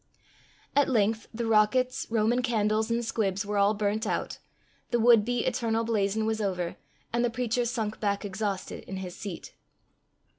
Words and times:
At 0.75 0.89
length 0.89 1.27
the 1.31 1.45
rockets, 1.45 2.07
Roman 2.09 2.41
candles, 2.41 2.89
and 2.89 3.05
squibs 3.05 3.45
were 3.45 3.59
all 3.59 3.75
burnt 3.75 4.07
out, 4.07 4.39
the 4.89 4.99
would 4.99 5.23
be 5.23 5.45
"eternal 5.45 5.83
blazon" 5.83 6.25
was 6.25 6.41
over, 6.41 6.75
and 7.13 7.23
the 7.23 7.29
preacher 7.29 7.65
sunk 7.65 7.99
back 7.99 8.25
exhausted 8.25 8.83
in 8.85 8.97
his 8.97 9.15
seat. 9.15 9.53